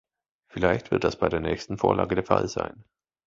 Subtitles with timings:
[0.47, 2.85] Vielleicht wird das bei der nächsten Vorlage der Fall sein.